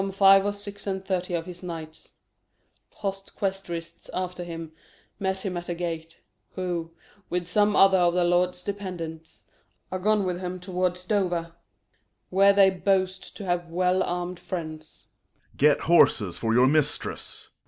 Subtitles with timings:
[0.01, 2.15] Some five or six and thirty of his knights,
[2.89, 4.71] Hot questrists after him,
[5.19, 6.19] met him at gate;
[6.55, 6.89] Who,
[7.29, 9.45] with some other of the lord's dependants,
[9.91, 11.53] Are gone with him towards Dover,
[12.31, 15.05] where they boast To have well armed friends.
[15.51, 15.57] Corn.
[15.57, 17.51] Get horses for your mistress.